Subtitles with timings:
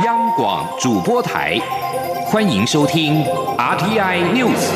[0.00, 1.58] 央广主播台，
[2.24, 3.22] 欢迎收听
[3.58, 4.72] RTI News。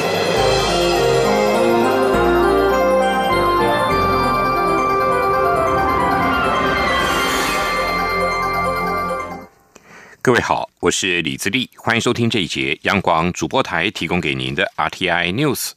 [10.21, 15.71] 各位好，我是李自立，欢迎收听这一节央广主播台提供给您的 RTI News。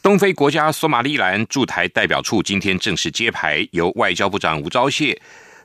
[0.00, 5.18] 东非国家索马利兰驻台代表处今天正式揭牌，由外交部长吴钊燮、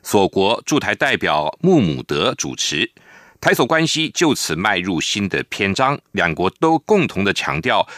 [0.04, 2.92] 所国驻台代表穆姆德主持。
[3.40, 7.88] 台索关系就此迈入新的篇章，两国都共同的强调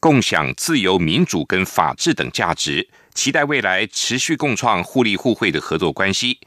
[0.00, 6.40] 共享自由、民主跟法治等价值，期待未来持续共创互利互惠的合作关系。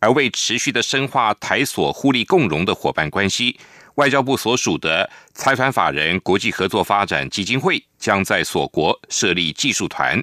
[0.00, 3.58] 而为持续的深化台索互利共荣的伙伴关系。
[3.94, 10.22] 外交部所属的财团法人国际合作发展基金会将在所国设立技术团。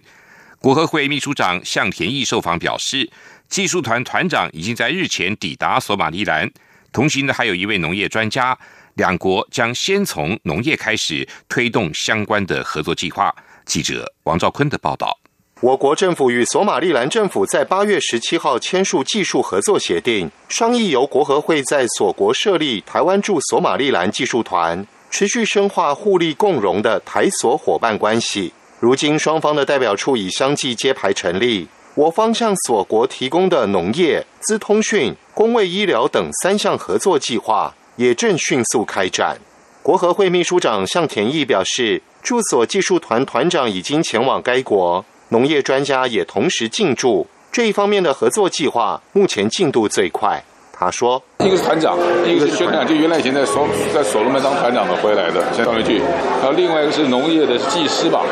[0.59, 3.09] 国合会秘书长向田义受访表示，
[3.53, 6.51] 技术团团长已经在日前抵达索马利兰，
[6.91, 8.57] 同行的还有一位农业专家。
[8.95, 13.31] 两国将先从农业开始推动相关的合作计划。
[13.63, 15.15] 记者王兆坤的报道。
[15.61, 28.51] 我国政府与索马利兰政府在八月十七号签署技术合作协定，商议由国合会在所国设立台湾驻索马利兰技术团，持续深化互利共荣的台所伙伴关系。
[28.79, 39.37] 如今双方的代表处已相继揭牌成立，我方向所国提供的农业、资通讯、公卫医疗等三项合作计划也正迅速开展。
[39.83, 45.05] 国合会秘书长向田义表示，驻所技术团团长已经前往该国。
[45.29, 50.43] 农业专家也同时进驻这一方面的合作计划，目前进度最快。
[50.71, 55.99] 他说：“一个是团长，一个是宣长，就原来以前在所在所罗门当团长的回来的，先上回去。
[56.41, 58.25] 然后另外一个是农业的技师吧，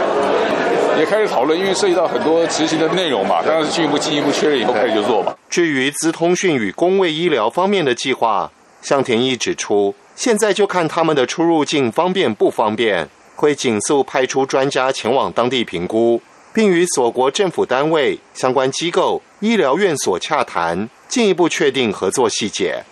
[0.97, 5.35] 也开始讨论，因为涉及到很多执行的内容嘛，当然是进一步进一步确认以后开始就做嘛。
[5.49, 16.21] 至于资通讯与公卫医疗方面的计划，向田一指出，现在就看他们的出入境方便不方便，会紧速派出专家前往当地评估。”
[16.53, 22.83] 并与所国政府单位、相关机构、医疗院所洽谈，进一步确定合作细节。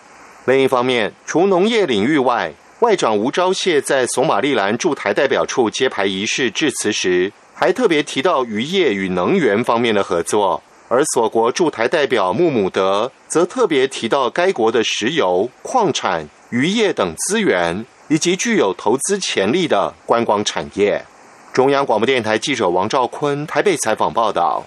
[0.46, 10.64] 另一方面，除农业领域外，外长吴钊燮在索马利兰驻台代表处揭牌仪式致辞时，还特别提到渔业与能源方面的合作。
[10.88, 21.04] 而所国驻台代表穆姆德则特别提到该国的石油、矿产、渔业等资源，以及具有投资潜力的观光产业。
[21.52, 24.64] 中央广播电台记者王兆坤台北采访报道：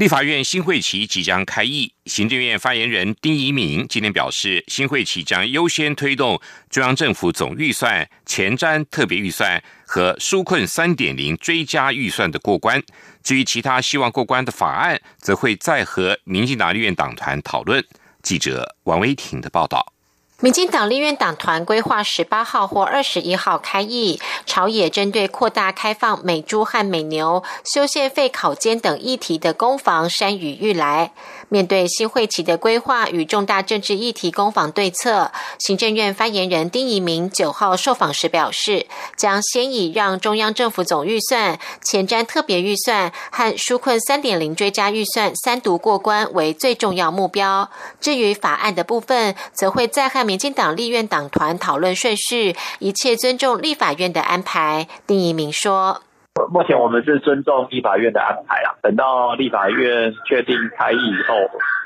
[0.00, 6.40] 立法院新会期即将开议，行政院发言人丁仪明今天表示，新会期将优先推动
[6.70, 12.82] 中央政府总预算、前瞻特别预算和纾困三点零追加预算的过关。
[13.22, 17.84] 至于其他希望过关的法案，则会再和民进党立院党团讨论。
[18.22, 19.92] 记者王威婷的报道。
[20.42, 31.12] 民进党立院党团规划十八号或二十一号开议，朝野针对扩大开放美猪和美牛、修宪费考监等议题的攻防山雨欲来。
[31.50, 47.68] 面对新会期的规划与重大政治议题攻防对策，行政院发言人丁仪明九号受访时表示，将先以让中央政府总预算、前瞻特别预算和纾困三点零追加预算三读过关为最重要目标。
[48.00, 50.30] 至于法案的部分，则会再和。
[50.30, 54.86] 民进党立院党团讨论顺序，一切尊重立法院的安排。
[55.04, 56.02] 丁一鸣说
[56.50, 61.34] ：“目前我们是尊重立法院的安排啊，等到立法院确定开议以后，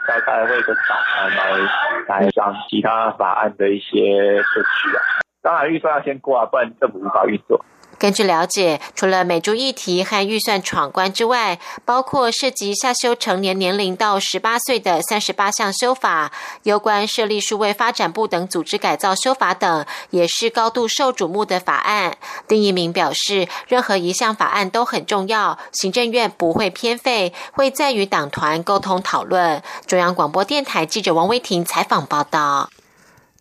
[0.07, 5.01] 再开会跟党团来来讲其他法案的一些顺序啊。
[5.43, 7.65] 当然预算要先过啊，不然政府无法运作。”
[7.99, 16.33] 根据了解，除了美猪议题和预算闯关之外，包括涉及下修成年年龄到十八岁的三十八项修法，
[16.65, 22.17] 有关设立数位发展部等组织改造修法等，也是高度受瞩目的法案。
[22.47, 29.63] 丁一鸣表示，任何一项法案都很重要，行政院不会偏废，会再与党团沟通讨论。
[29.87, 32.71] 中央广播电台记者王威婷采访报道。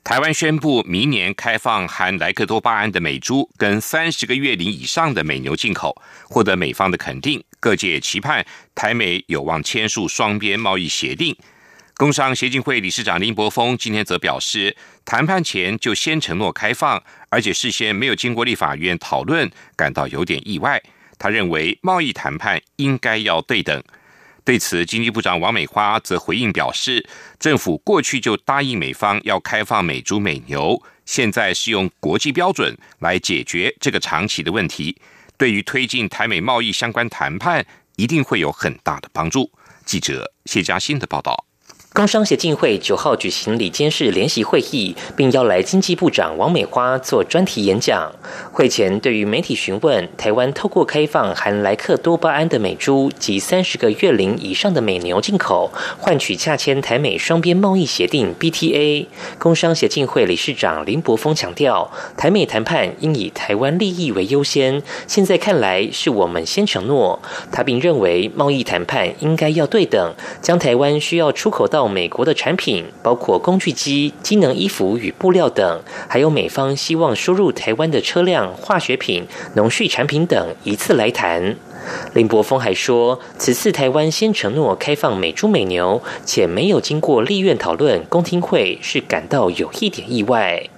[0.03, 5.95] 台湾宣布明年开放含莱克多巴胺的美猪跟三十个月龄以上的美牛进口，
[6.25, 7.41] 获得美方的肯定。
[7.61, 8.45] 各界期盼
[8.75, 11.33] 台美有望签署双边贸易协定。
[11.95, 14.75] 工商协进会理事长林柏峰今天则表示，
[15.05, 20.83] 谈判前就先承诺开放，而且事先没有经过立法院讨论，感到有点意外。
[21.17, 23.81] 他认为贸易谈判应该要对等。
[24.45, 27.07] 对此，经济部长王美花则回应表示，
[27.39, 34.97] 政府过去就答应美方要开放美猪美牛，现在是用国际标准来解决这个长期的问题，
[35.37, 39.49] 对于推进台美贸易相关谈判，一定会有很大的帮助。
[39.85, 41.45] 记者谢佳欣的报道。
[41.93, 48.11] 工商协进会九号举行里监事联席会议，并邀来经济部长王美花做专题演讲。
[48.51, 59.05] 会前，对于媒体询问台湾透过开放含莱克多巴胺的美猪及三十个月龄以上的美牛进口，换取洽签台美双边贸易协定 BTA，
[59.37, 64.81] 工商协进会理事长林柏峰强调，台美谈判应以台湾利益为优先。
[65.05, 67.21] 现在看来，是我们先承诺。
[67.51, 71.82] 他并认为，贸易谈判应该要对等，将台湾需要出口到。
[71.87, 79.25] 美国的产品包括工具机、机能衣服与布料等，还有美方希望输入台湾的车辆、化学品、
[79.55, 81.55] 农畜产品等，一次来谈。
[82.13, 90.69] 林柏峰还说，此次台湾先承诺开放美猪美牛，且没有经过立院讨论、公听会，是感到有一点意外。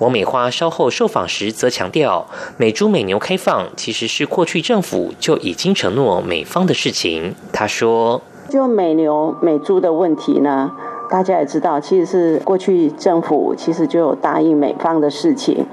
[0.00, 2.28] 王美花稍后受访时则强调，
[2.58, 7.34] 美猪美牛开放其实是过去政府就已经承诺美方的事情。
[7.52, 8.22] 他说。
[8.50, 10.70] 就美牛美猪的问题呢，
[11.08, 15.64] 大家也知道，其实是过去政府其实就有答应美方的事情。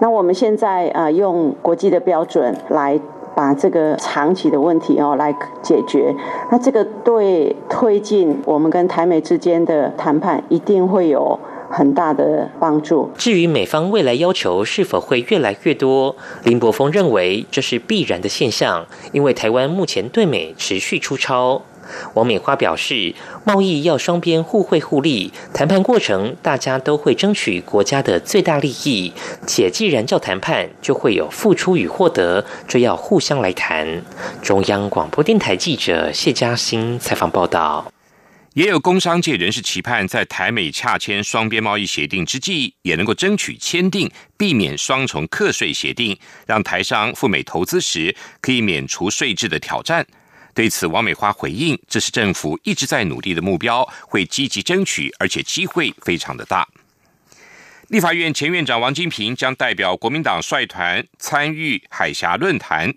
[0.00, 3.00] 那我们现在啊，用国际的标准来
[3.34, 6.14] 把这个长期的问题哦来解决。
[6.50, 11.38] 那这个对推进我们跟台美之间的谈判一定会有
[11.70, 13.08] 很大的帮助。
[13.16, 16.14] 至于美方未来要求是否会越来越多，
[16.44, 21.62] 林柏峰认为这是必然的现象，因为台湾目前对美持续出超。
[22.14, 29.12] 王美花表示，贸易要双边互惠互利，谈判过程大家都会争取国家的最大利益，
[29.46, 34.02] 且既然叫谈判，就会有付出与获得，这要互相来谈。
[34.42, 37.92] 中央广播电台记者谢嘉欣采访报道。
[38.54, 50.06] 也有工商界人士期盼，在台美洽签双边贸易协定之际，也能够争取签订避免双重课税协定，让台商赴美投资时可以免除税制的挑战。
[50.56, 56.66] 对此，王美花回应：“这是政府一直在努力的目标，会积极争取，而且机会非常的大。”
[57.88, 62.94] 立法院前院长王金平将代表国民党率团参与海峡论坛。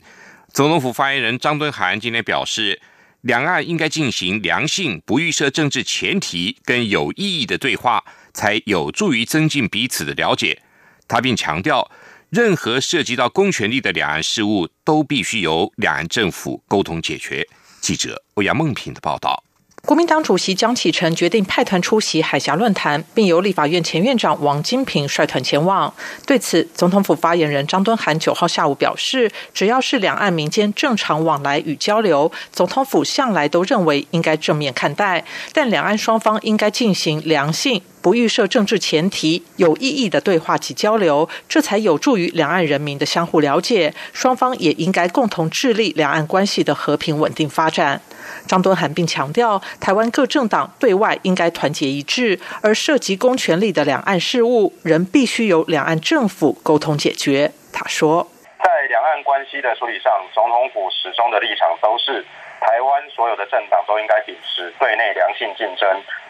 [0.54, 2.82] 总统府发言人张敦涵今天表示，
[3.20, 8.02] 两岸应该进行良性、不预设政治前提跟有意义的对话，
[8.34, 10.62] 才有助于增进彼此的了解。
[11.10, 11.92] 他并强调。
[12.30, 17.48] 任何涉及到公权力的两岸事务，都必须由两岸政府沟通解决。
[17.82, 19.44] 记者欧阳梦平的报道。
[19.90, 25.92] 国民党主席江启臣决定派团出席海峡论坛，并由立法院前院长王金平率团前往。
[26.28, 37.82] 对此，总统府发言人张敦涵九号下午表示，只要是两岸民间正常往来与交流，总统府向来都认为应该正面看待，但两岸双方应该进行良性。
[38.02, 43.96] 不预设政治前提，有意义的对话及交流，这才有助于两岸人民的相互了解。
[44.14, 48.00] 双方也应该共同致力两岸关系的和平稳定发展。
[48.48, 57.52] 张敦涵并强调，台湾各政党对外应该团结一致，而涉及公权力的两岸事务，仍必须由两岸政府沟通解决。
[57.72, 58.28] 他说，
[58.64, 62.26] 在两岸关系的处理上，总统府始终的立场都是，
[62.60, 65.88] 台湾所有的政党都应该秉持对内良性竞争。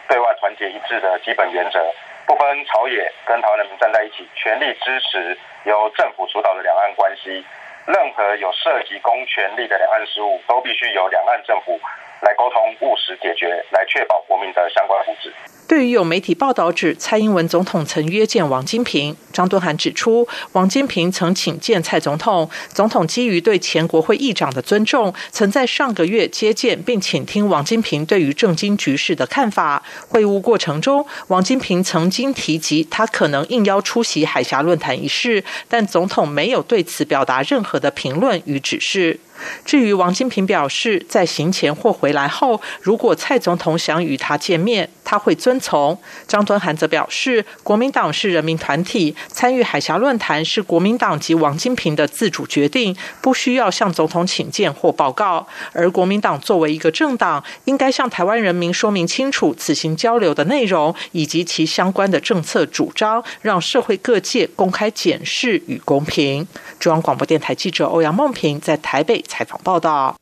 [0.08, 1.78] 对外团结一致的基本原则，
[2.26, 7.44] 不分朝野，跟台湾人民站在一起，全力支持由政府主导的两岸关系。
[7.92, 11.80] 任何有涉及公权力的两岸事务，都必须由两岸政府
[12.22, 15.32] 来沟通，务实解决，来确保国民的相关福祉。
[15.66, 29.84] 对于有媒体报道指蔡英文总统曾约见王金平，张敦涵指出，王金平曾请见蔡总统，总统基于对前国会议长的尊重，曾在上个月接见并倾听王金平对于政经局势的看法。
[30.08, 39.20] 会晤过程中，王金平曾经提及他可能应邀出席海峡论坛一事，但总统没有对此表达任何的评论与指示。
[39.64, 45.98] 至于王金平表示，在行前或回来后，如果蔡总统想与他见面，他会遵从。
[46.26, 55.46] 张敦涵则表示，国民党是人民团体，参与海峡论坛是国民党及王金平的自主决定，不需要向总统请见或报告。
[55.72, 66.46] 而国民党作为一个政党，应该向台湾人民说明清楚此行交流的内容以及其相关的政策主张，让社会各界公开检视与公平。
[66.78, 69.24] 中央广播电台记者欧阳梦平在台北。
[69.30, 70.18] 采访报道，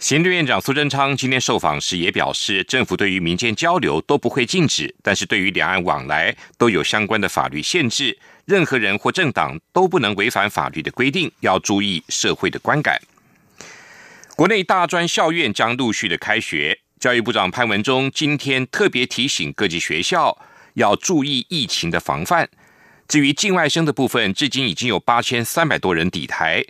[0.00, 13.00] 行政院长苏贞昌今天受访时也表示，政府对于民间交流都不会禁止，但是对于两岸往来都有相关的法律限制，任何人或政党都不能违反法律的规定，要注意社会的观感。
[14.34, 20.36] 国内大专校院将陆续的开学，教育部长潘文忠今天特别提醒各级学校
[20.74, 22.48] 要注意疫情的防范。
[23.06, 26.64] 至于境外生的部分，至今已经有八千三百多人抵台。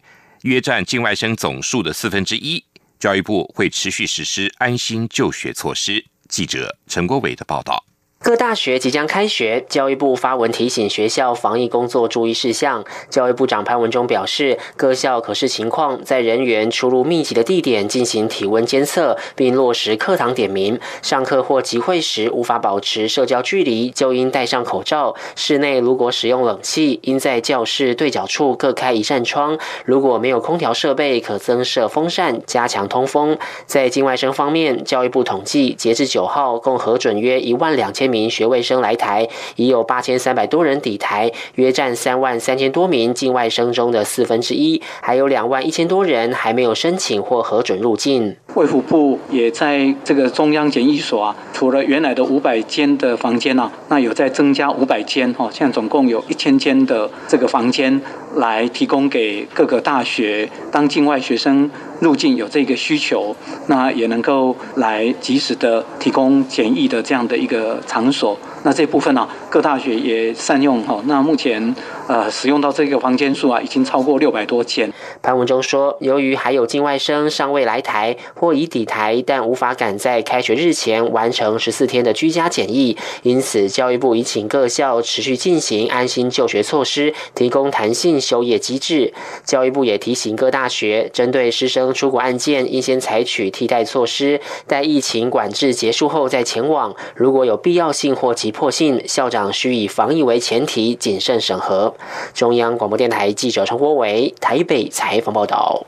[0.45, 2.65] 约占境外生总数的四分之一。
[2.99, 6.05] 教育部会持续实施安心就学措施。
[6.29, 7.85] 记者陈国伟的报道。
[8.25, 12.83] 各大学即将开学，教育部发文提醒学校防疫工作注意事项。
[13.11, 20.81] 教育部长潘文忠表示，各校可视情况，在人员出入密集的地点进行体温监测，并落实课堂点名。
[21.03, 25.15] 上课或集会时无法保持社交距离，就应戴上口罩。
[25.37, 29.59] 室内如果使用冷气，应在教室对角处各开一扇窗。
[29.85, 33.37] 如果没有空调设备，可增设风扇，加强通风。
[33.67, 38.14] 在境外生方面，教育部统计，截至九号，共核准约一万两千。
[38.15, 48.37] 名学位生来台，已有八千三百多人抵台，约占三万三千多名境外生中的四分之一，还有两万一千多人还没有申请或核准入境。
[48.55, 58.01] 卫福部也在这个中央检疫所啊，除了原来的五百间的房间啊，那有在增加五百间哈，现在总共有一千间的这个房间
[58.37, 61.71] 来提供给各个大学，当境外学生
[62.01, 63.35] 入境有这个需求，
[63.67, 67.81] 那也能够来及时的提供检疫的这样的一个。
[67.87, 71.01] 场所，那这部分呢，各大学也善用哈。
[71.07, 71.75] 那目前
[72.09, 74.91] 呃，使用到这个房间数啊，已经超过六百多间。
[75.23, 89.13] 潘文忠说，由于还有境外生尚未来台或已抵台，但无法赶在开学日前完成十四天的居家检疫，因此教育部已请各校持续进行安心就学措施，提供弹性休业机制。
[89.45, 96.95] 教育部也提醒各大学，针对师生出国案件，应先采取替代措施，待疫情管制结束后再前往。
[97.15, 101.95] 如果有必要性或急迫性，校长需以防疫为前提，谨慎审核。
[102.33, 105.85] 中央广播电台记者陈国伟台北采访报道。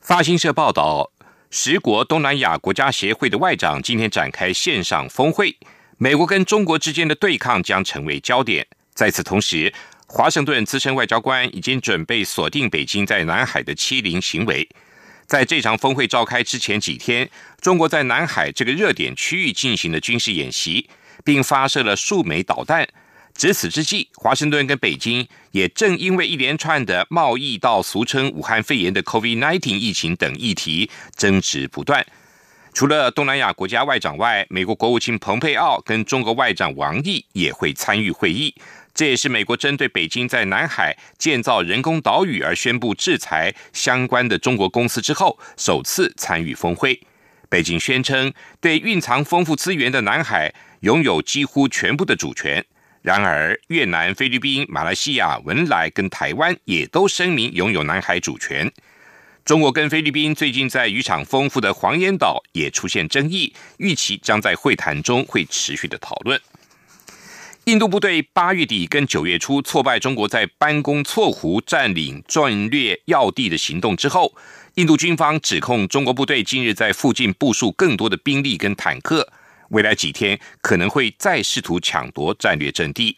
[0.00, 1.10] 发新社报道，
[1.50, 5.56] 十国东南亚国家协会的外长今天展开线上峰会，
[5.96, 8.66] 美国跟中国之间的对抗将成为焦点。
[8.92, 9.72] 在此同时，
[10.06, 14.68] 华盛顿资深外交官已经准备锁定北京在南海的欺凌行为。
[15.26, 20.90] 在这场峰会召开之前几天，中国在南海这个热点区域进行了军事演习。
[21.24, 22.88] 并发射了数枚导弹。
[23.32, 32.04] 值此之际，华盛顿跟北京也正因为一连串的贸易到俗称武汉肺炎的 COVID-19 疫情等议题争执不断。
[32.74, 38.54] 除了东南亚国家外长外，美国国务卿蓬佩奥跟中国外长王毅也会参与会议。
[38.92, 47.00] 这也是美国针对北京在南海建造人工岛屿而宣布制裁相关的中国公司之后首次参与峰会。
[47.48, 50.52] 北京宣称对蕴藏丰富资源的南海。
[50.80, 52.64] 拥有几乎全部的主权。
[53.02, 58.70] 然而，越南、菲律宾、马来西亚、文莱跟台湾也都声明拥有南海主权。
[59.42, 66.38] 中国跟菲律宾最近在渔场丰富的黄岩岛也出现争议，预期将在会谈中会持续的讨论。
[67.64, 74.34] 印度部队八月底跟九月初挫败中国在班公错湖占领战略要地的行动之后，
[74.74, 79.32] 印度军方指控中国部队近日在附近部署更多的兵力跟坦克。
[79.70, 83.16] 未来几天可能会再试图抢夺战略阵地。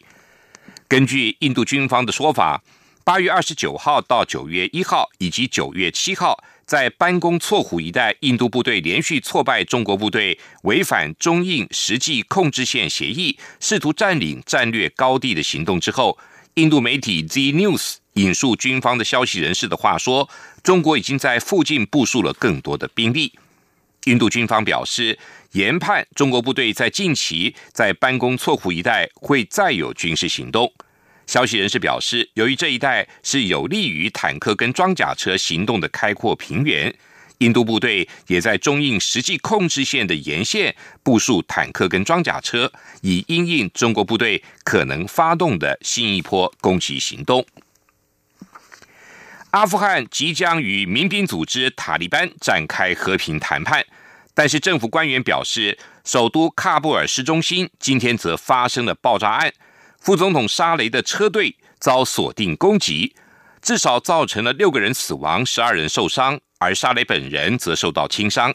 [0.87, 2.63] 根据印度军方的说法，
[3.03, 16.17] 八月二十九号到九月一号以及九月七号，在班公错湖一带，印度部队连续挫败中国部队违反中印实际控制线协议、试图占领战略高地的行动之后，
[16.53, 20.29] 印度媒体 Z News 引述军方的消息人士的话说，
[20.61, 23.33] 中国已经在附近部署了更多的兵力。
[24.05, 25.17] 印度军方表示。
[25.53, 30.71] 研判中国部队在近期在班公错湖一带会再有军事行动。
[31.27, 36.93] 消息人士表示，由于这一带是有利于坦克跟装甲车行动的开阔平原，
[37.37, 47.45] 印度部队也在中印实际控制线的沿线部署坦克跟装甲车，以因应中国部队可能发动的新一波攻击行动。
[49.51, 53.85] 阿富汗即将与民兵组织塔利班展开和平谈判。
[54.33, 59.53] 但是政府官员表示，首都喀布尔市中心今天则发生了爆炸案，
[59.99, 63.15] 副总统沙雷的车队遭锁定攻击，
[63.61, 68.53] 至少造成了六个人死亡，十二人受伤，而沙雷本人则受到轻伤。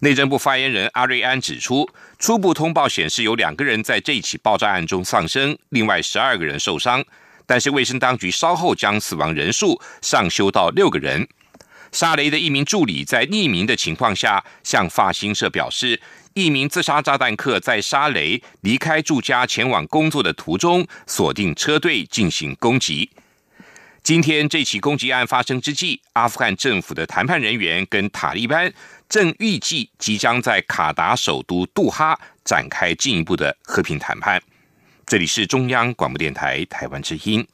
[0.00, 1.88] 内政部发言人阿瑞安指出，
[2.18, 7.02] 初步通报显示有两个人在这起爆炸案中丧生，另外十二个人受伤，
[7.46, 11.26] 但是卫生当局稍后将死亡人数上修到六个人。
[11.92, 16.00] 沙雷的一名助理在匿名的情况下向法新社表示，
[16.34, 23.10] 一名自杀炸弹客在沙雷离开住家前往工作的途中锁定车队进行攻击。
[24.02, 28.72] 今天这起攻击案发生之际，阿富汗政府的谈判人员跟塔利班
[29.08, 34.40] 正预计即将在卡达首都杜哈展开进一步的和平谈判。
[35.04, 37.46] 这里是中央广播电台台湾之音。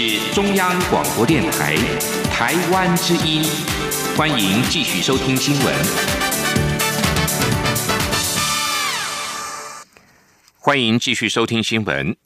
[0.00, 1.74] 是中央广播电台
[2.30, 3.42] 台湾之音，
[4.16, 5.74] 欢迎继续收听新闻。
[10.56, 12.16] 欢迎继续收听新闻。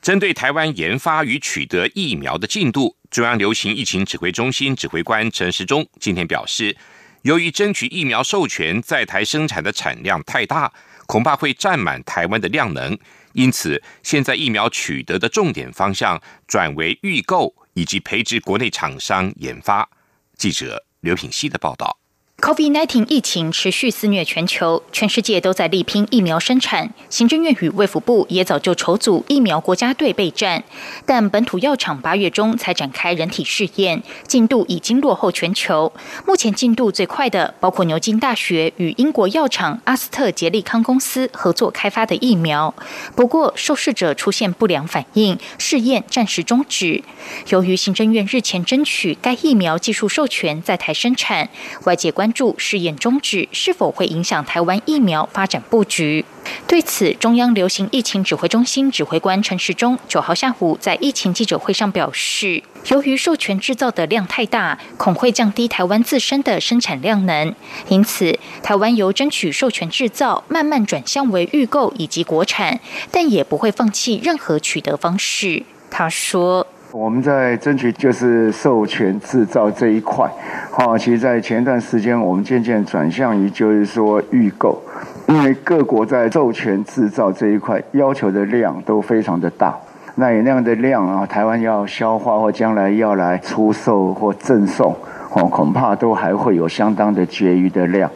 [0.00, 6.76] 针对台湾研发与取得疫苗的进度，中央流行疫情指挥中心指挥官陈时中今天表示，
[7.22, 10.72] 由于争取疫苗授权在台生产的产量太大，
[11.06, 12.98] 恐怕会占满台湾的量能，
[13.32, 19.88] 因此现在疫苗取得的重点方向转为预购以及培植国内厂商研发。
[20.36, 22.01] 记者刘品希的报道。
[22.42, 26.92] COVID-19 疫情持续肆虐全球，全世界都在力拼疫苗生产。
[27.08, 30.64] 行政院与卫福部也早就筹组疫苗国家队备战，
[31.06, 35.92] 但本土药厂八月中才展开人体试验，进度已经落后全球。
[36.26, 42.74] 目前进度最快的，包括牛津大学与英国药厂阿斯特捷利康公司合作开发的疫苗。
[43.14, 47.04] 不过，受试者出现不良反应，试验暂时终止。
[47.50, 51.48] 由于行政院日前争取该疫苗技术授权在台生产，
[51.84, 52.31] 外界关。
[52.32, 56.24] 注试验终止是否会影响台湾疫苗发展布局？
[56.66, 67.54] 对此，中央流行疫情指挥中心指挥官陈时中九号下午在疫情记者会上表示，由于授权制造的量太大，恐会降低台湾自身的生产量能，
[67.88, 72.80] 因此台湾由争取授权制造慢慢转向为预购以及国产，
[73.12, 75.62] 但也不会放弃任何取得方式。
[75.90, 76.66] 他说。
[76.92, 80.30] 我们在争取就是授权制造这一块，
[80.70, 84.78] 好，其实，在前一段时间，我们渐渐转向于就是说预购，
[85.26, 89.74] 因为各国在授权制造这一块要求的量都非常的大，
[90.16, 94.94] 那有那样的量啊，台湾要消化或将来要来出售或赠送，
[95.32, 98.10] 哦，恐怕都还会有相当的结余的量。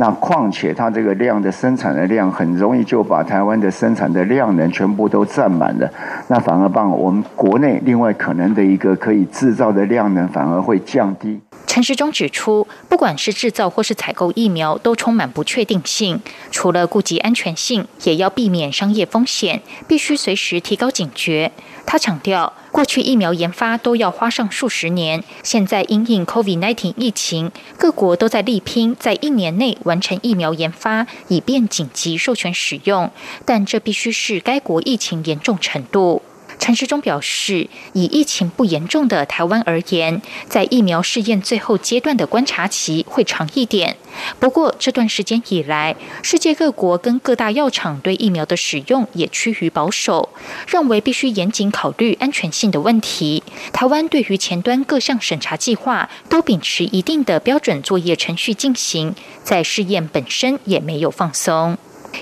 [0.00, 5.92] 那况且它这个量的生产的量很容易就把台湾的生产的量能全部都占满了，
[6.28, 11.38] 那反而把我们国内另外可能的一个可以制造的量能反而会降低。
[11.70, 21.52] 陈时中指出，不管是制造或是采购疫苗，都充满不确定性，除了顾及安全性，也要避免商业风险，必须随时提高警觉。
[21.86, 22.52] 他强调。
[22.72, 33.10] 过去疫苗研发都要花上数十年，现在因应 COVID-19 疫情，各国都在力拼在一年内完成疫苗研发，以便紧急授权使用。
[33.44, 36.22] 但这必须是该国疫情严重程度。
[36.60, 43.96] 陈时中表示，以疫情不严重的台湾而言，在疫苗试验最后阶段的观察期会长一点。
[44.38, 50.28] 不过，这段时间以来，世界各国跟各大药厂对疫苗的使用也趋于保守，
[50.68, 53.42] 认为必须严谨考虑安全性的问题。
[53.72, 61.78] 台湾对于前端各项审查计划都秉持一定的标准作业程序进行，在试验本身也没有放松。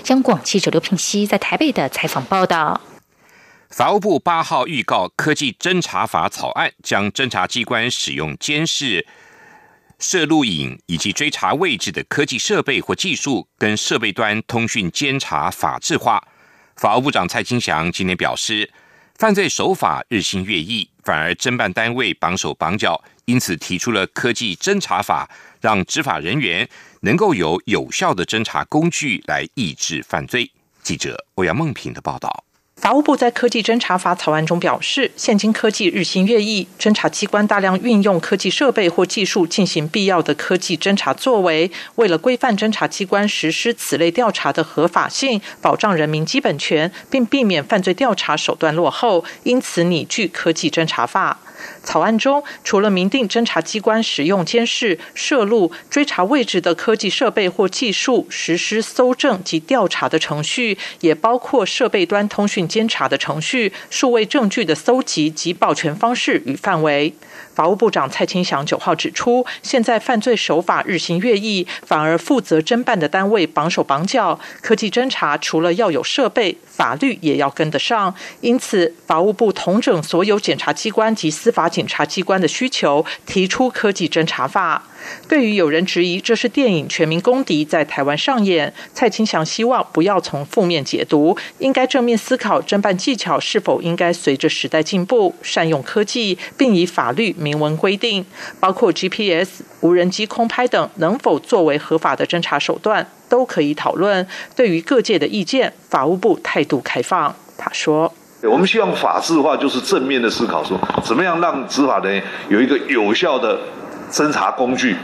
[0.07, 2.79] 央广记者刘品熙在台北的采访报道。
[3.69, 9.05] 法务部八号预告，科技侦查法草案将侦查机关使用监视、
[9.99, 16.27] 摄录影以及追查位置的科技设备或技术，跟设备端通讯监察法制化。
[16.77, 18.71] 法务部长蔡清祥今天表示，
[19.15, 25.29] 犯罪手法日新月异，反而侦办单位绑手绑脚，因此提出了科技侦查法，
[25.61, 26.67] 让执法人员
[27.01, 30.51] 能够有有效的侦查工具来抑制犯罪。
[30.81, 32.43] 记者欧阳梦平的报道。
[32.79, 41.69] 法务部在科技侦查法草案中表示，现今科技日新月异，侦查机关大量运用科技设备或技术进行必要的科技侦查作为。
[41.95, 51.39] 为了规范侦查机关实施此类调查的合法性，保障人民基本权，并避免犯罪调查手段落后，因此拟具科技侦查法。
[51.83, 67.13] 草案中，除了明定侦查机关使用监视、摄录、追查位置的科技设备或技术实施搜证及调查的程序，也包括设备端通讯监察的程序、数位证据的搜集及保全方式与范围。
[67.55, 74.39] 法务部长蔡清祥九号指出，现在犯罪手法日新月异，反而负责侦办的单位绑手绑脚。
[74.61, 78.13] 科技侦查除了要有设备，法律也要跟得上。
[78.39, 84.83] 因此，法务部统整所有检察机关及司法检察机关的需求，提出科技侦查法。
[85.27, 98.25] 对于有人质疑这是电影《全民公敌》在台湾上演，蔡清祥希望不要从负面解读，应该正面思考侦办技巧是否应该随着时代进步，善用科技，并以法律明文规定，
[98.59, 104.27] 包括 GPS、无人机空拍等能否作为合法的侦查手段，都可以讨论。
[104.55, 107.35] 对于各界的意见，法务部态度开放。
[107.57, 113.59] 他说：“我们希望法治化，就是正面的思考，说怎么样让执法人有一个有效的。”
[114.11, 114.95] 侦查工具，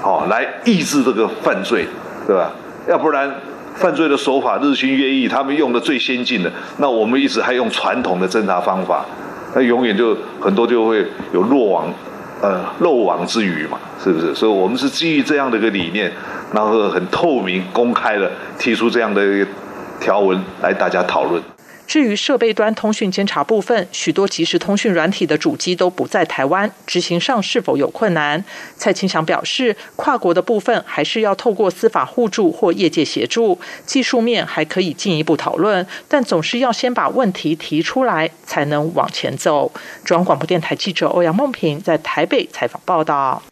[0.00, 1.86] 好来抑制这个犯罪，
[2.26, 2.50] 对吧？
[2.88, 3.32] 要不然
[3.74, 9.04] 犯罪的手法日新月异，他们用的最先进的，那我们一直还用传统的侦查方法，
[9.54, 11.86] 那永远就很多就会有落网，
[12.42, 14.34] 呃，漏网之鱼嘛，是不是？
[14.34, 16.12] 所以我们是基于这样的一个理念，
[16.52, 19.46] 然后很透明、公开的提出这样的一个
[20.00, 21.40] 条文来大家讨论。
[21.86, 28.42] 至于设备端通讯监察部分，许多即时通讯软体的主机都不在台湾，执行上是否有困难？
[28.76, 39.70] 蔡清祥表示，跨国的部分还是要透过司法互助或业界协助，技术面还可以进一步讨论，但总是要先把问题提出来，才能往前走。
[40.04, 43.42] 中央广播电台记者欧阳梦平在台北采访报道。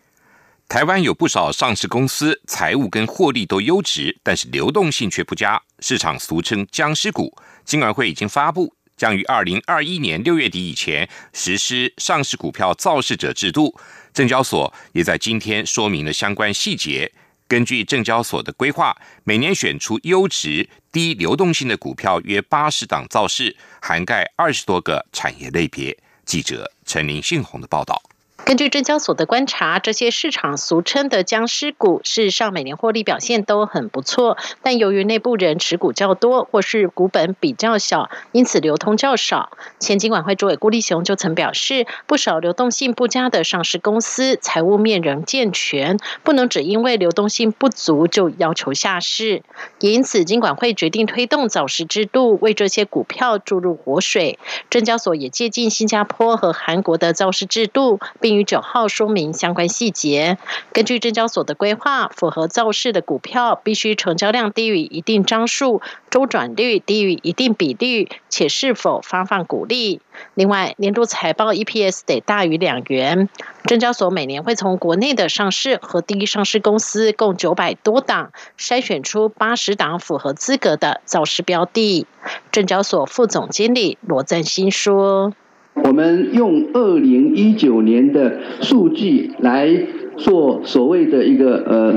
[0.68, 7.34] 台湾有不少上市公司，财务跟获利都优质，但是流动性却不佳，市场俗称“僵尸股”。
[7.70, 13.78] 金管会已经发布，将于二零二一年六月底以前实施上市股票造势者制度。
[14.12, 17.12] 证交所也在今天说明了相关细节。
[17.46, 25.96] 根据证交所的规划，每年选出优质、低流动性的股票约八十档造势，涵盖二十多个产业类别。
[26.24, 28.02] 记者陈林信宏的报道。
[28.50, 39.52] 根据证交所的观察，这些市场俗称的“僵尸股”事实上每年获利表现都很不错，但由于内部人持股较多，或是股本比较小，因此流通较少。
[39.78, 49.44] 前金管会主委顾立雄就曾表示，不少流动性不佳的上市公司财务面仍健全，不能只因为流动性不足就要求下市。
[49.78, 54.40] 因此，金管会决定推动早市制度，为这些股票注入活水。
[54.70, 58.39] 证交所也借鉴新加坡和韩国的造市制度，并。
[58.44, 60.38] 九号说明相关细节。
[60.72, 70.00] 根据证交所的规划，符合造势的股票必须成交量低于一定张数，周转率低于一定比率，且是否发放股利。
[70.34, 73.28] 另外，年度财报 EPS 得大于两元。
[73.64, 82.06] 证交所每年会从国内的上市和第一上市公司共九百多档，筛选出八十档符合资格的造势标的。
[82.52, 85.32] 证交所副总经理罗赞新说。
[85.74, 91.94] 我们用二零一九年的数据来做所谓的一个呃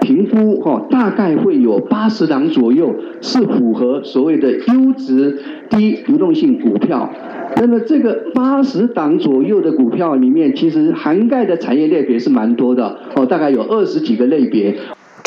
[0.00, 5.38] 评估哈，大概会有八十档左右是符合所谓的优质
[5.70, 7.10] 低流动性股票。
[7.56, 14.76] 那么这个八十档左右的股票里面，其实涵盖的产业类别是蛮多的哦，大概有二十几个类别。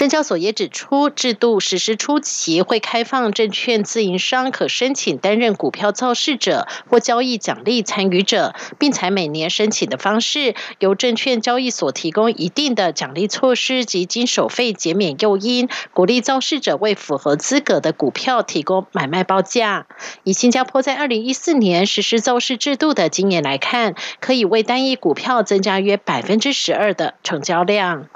[0.02, 19.86] 证交所也指出，制度实施初期会开放证券自营商可申请担任股票造市者或交易奖励参与者，并采每年申请的方式，由证券交易所提供一定的奖励措施及经手费减免诱因，鼓励造市者为符合资格的股票提供买卖报价。
[20.24, 28.08] 以新加坡在二零一四年实施造市制度的经验来看，可以为单一股票增加约百分之十二的成交量。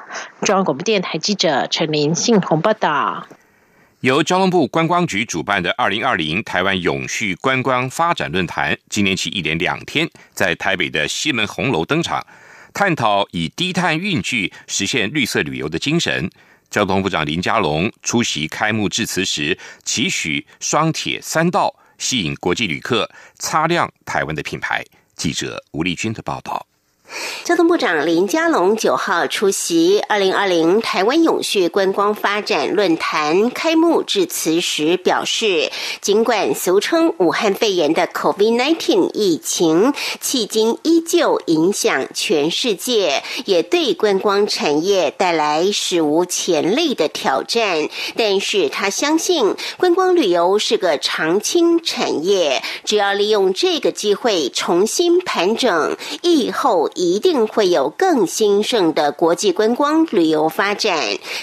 [0.42, 1.70] 中央广播电台记者。
[1.78, 3.28] 陈林信同报道，
[4.00, 12.26] 由交通部观光局主办的二零二零台湾永续观光发展论坛，今年起一连两天在台北的西门红楼登场，
[12.74, 16.32] 探讨以低碳运具实现绿色旅游的精神。
[16.70, 24.82] 交通部长林佳龙出席开幕致辞时，期许双铁三道吸引国际旅客，擦亮台湾的品牌。
[25.18, 26.66] 记者吴丽君的报道。
[27.44, 47.88] 交通部长林佳龙九号出席二零二零台湾永续观光发展论坛开幕致辞时表示，尽管俗称武汉肺炎的 COVID-19 疫情迄今依旧影响全世界，也对观光产业带来史无前例的挑战，
[48.18, 56.90] 但是他相信观光旅游是个长青产业，只要利用这个机会重新盘整，疫后。
[56.96, 60.98] 一定会有更兴盛的国际观光旅游发展，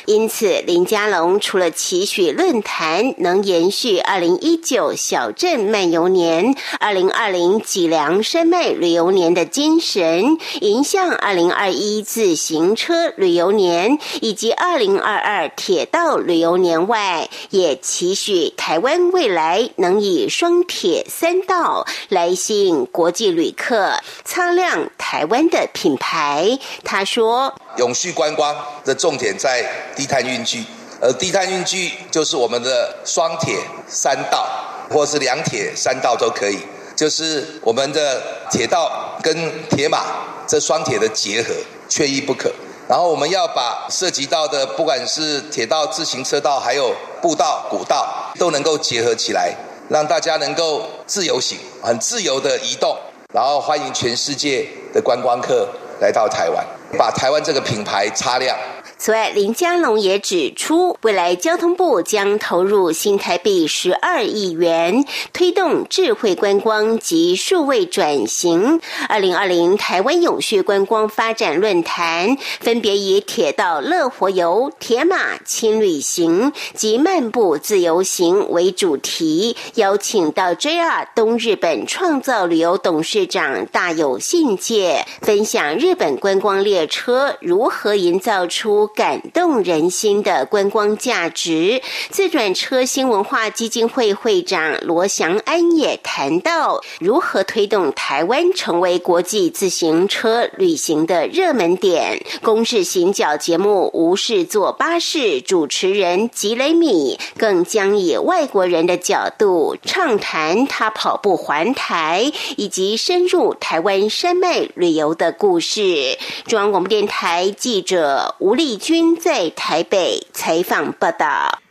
[0.07, 25.47] 因此林佳龙除了期许论坛能延续二零一九小镇漫游年、二零二零脊梁山脉旅游年的精神，迎向二零二一自行车旅游年以及二零二二铁道旅游年外，也期许台湾未来能以双铁三道来吸引国际旅客，擦亮台湾。
[25.51, 29.63] 的品牌，他说：“永续观光的重点在
[29.95, 30.65] 低碳运具，
[31.03, 34.49] 而低碳运具就是我们的双铁三道，
[34.89, 36.61] 或是两铁三道都可以，
[36.97, 40.07] 就是我们的铁道跟铁马
[40.47, 41.53] 这双铁的结合，
[41.91, 42.51] 缺一不可。
[42.89, 49.55] 然后我们要把涉及到的，不管是铁道、自行车道，还有步道、古道，都能够结合起来，
[49.91, 52.97] 让大家能够自由行，很自由的移动。”
[53.33, 55.67] 然后欢迎全世界的观光客
[56.01, 56.65] 来到台湾，
[56.99, 58.57] 把台湾这个品牌擦亮。
[59.05, 68.81] 此外，林佳龙也指出，未来交通部将投入新台币十二亿元，推动智慧观光及数位转型。
[69.09, 91.83] 二零二零台湾永续观光发展论坛分别以铁道乐活游、铁马轻旅行及漫步自由行为主题，邀请到 JR 东日本创造旅游董事长大有信介分享日本观光列车如何营造出感动人心的观光价值。
[92.11, 102.23] 自转车新文化基金会会长罗祥安也谈到，如何推动台湾成为国际自行车旅行的热门点。
[102.43, 116.19] 公式行脚节目《无事坐巴士》主持人吉雷米更将以外国人的角度畅谈他跑步环台，以及深入台湾山脉旅游的故事。
[116.47, 121.63] 中央广播电台记者吴丽君在台北采访报道。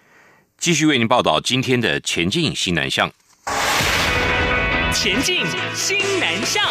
[0.58, 3.12] 继续为您报道今天的前进西南向。
[4.94, 5.46] 前进
[5.76, 6.64] 新南向。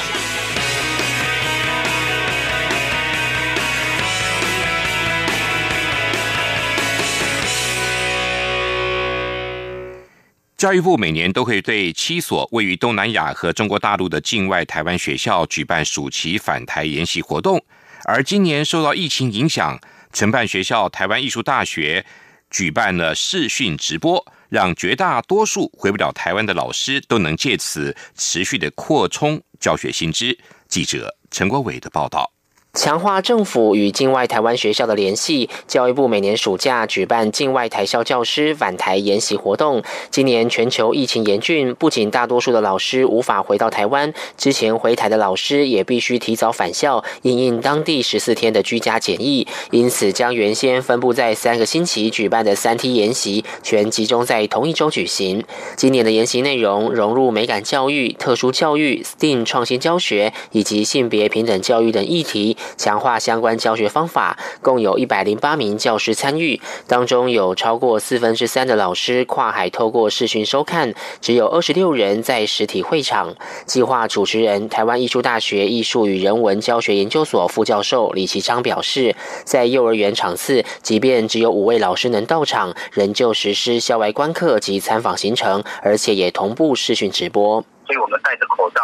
[10.56, 17.62] 教育部每年都会对七所位于东南亚和中国大陆的境外台湾学校举办暑期返台研习活动，
[18.06, 19.78] 而今年受到疫情影响，
[20.12, 22.04] 承办学校台湾艺术大学
[22.50, 30.38] 举办了视讯直播，让绝大多数回不了台湾的老师都能借此持续的扩充教学新知。
[30.68, 32.32] 记者陈国伟的报道。
[32.72, 39.82] 强化政府与境外台湾学校的联系，教育部每年暑假举办境外台校教师返台研习活动。
[40.10, 49.48] 今年全球疫情严峻，不仅大多数的老师无法回到台湾，之前回台的老师也必须提早返校，应应当地十四天的居家检疫。
[49.72, 55.42] 因此，将原先分布在三个星期举办的三梯研习，全集中在同一周举行。
[55.74, 62.56] 今年的研习内容融入美感教育、特殊教育、STEAM 创新教学以及性别平等教育等议题。
[62.76, 73.34] 强化相关教学方法，共有一百零八名教师参与，当中有超过四分之三的老师跨海透过视讯收看，只有二十六人在实体会场。
[73.66, 87.64] 计划主持人台湾艺术大学艺术与人文教学研究所副教授李其昌表示，在幼儿园场次，即便只有五位老师能到场，仍旧实施校外观课及参访行程，而且也同步视讯直播。
[87.86, 88.80] 所以我们戴着口罩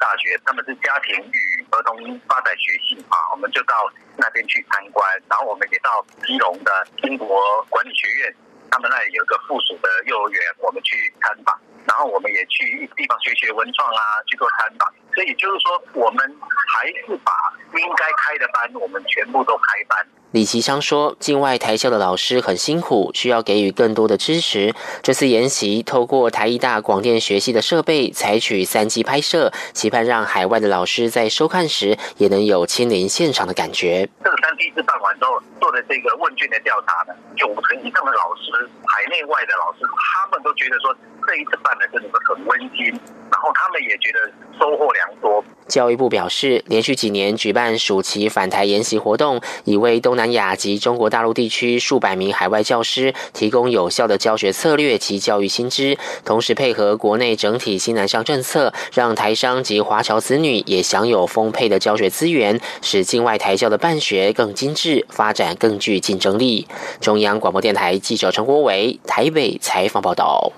[0.00, 1.60] 大学，他们是家庭与。
[1.70, 3.74] 儿童发展学系啊，我们就到
[4.16, 8.34] 那边去参观，然后我们也到基隆的英国管理学院，
[8.72, 14.92] 他们那里有个附属的幼儿园，我们去参访，然后我们也去地方学学文创啊，去做参访。
[15.14, 16.26] 所以就是说，我们
[16.74, 17.32] 还是把
[17.78, 20.06] 应该开的班，我们全部都开班。
[20.32, 24.72] 李其昌说：“境外台校的老师很辛苦，需要给予更多的支持。
[25.02, 34.08] 这次研习透过台艺大广电学系的设备，采取三 G 拍摄，期盼让海外的老师在收看时也能有亲临现场的感觉。
[34.22, 40.94] 这个三 D 次办完之后做的这个问卷的调查呢，九成以上的老师，海内外的老师，他们都觉得说
[41.26, 66.66] 这一次办的真的是很温馨，然后他们也觉得收获良多。”教育部表示，连续几年举办暑期返台研习活动，已为东南亚及中国大陆地区数百名海外教师提供有效的教学策略及教育新知，同时配合国内整体新南向政策，让台商及华侨子女也享有丰沛的教学资源，使境外台教的办学更精致，发展更具竞争力。
[67.00, 70.52] 中央广播电台记者陈国伟台北采访报道。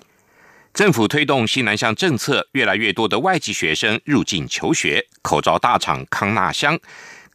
[0.75, 5.07] 政府推动西南向政策，越来越多的外籍学生入境求学。
[5.21, 6.79] 口罩大厂康纳香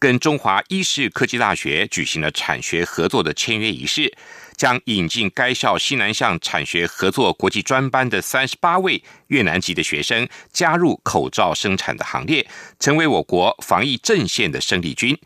[0.00, 4.12] 跟中华医事科技大学举行了产学合作的签约仪式，
[4.56, 12.44] 将引进该校西南向产学合作国际专班的三十八位越南籍的学生加入口罩生产的行列，
[12.80, 15.16] 成为我国防疫阵线的生力军。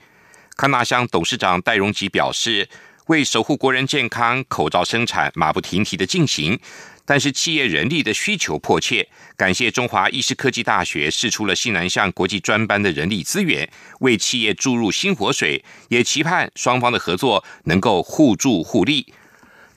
[0.58, 2.68] 康纳香董事长戴荣吉表示，
[3.06, 6.60] 为守护国人健康，口罩生产马不停蹄的进行。
[7.04, 13.68] 但是企业人力的需求迫切，感谢中华医师科技大学试出了西南向国际专班的人力资源，
[14.00, 19.12] 为企业注入新活水，也期盼双方的合作能够互助互利。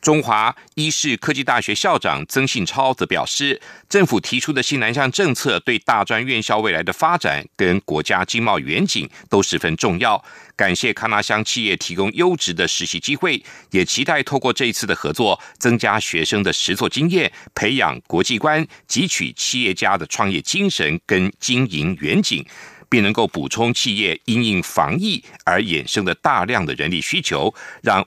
[0.06, 10.24] 中华医事科技大学校长曾信超则表示，政府提出的新南向政策对大专院校未来的发展跟国家经贸远景都十分重要。
[10.56, 22.46] 感谢康纳乡企业提供优质的实习机会，也期待透过这一次的合作，增加学生的实作经验，培养国际观，汲取企业家的创业精神跟经营远景。
[22.88, 28.02] 并能够补充企业因应防疫而衍生的大量的人力需求，让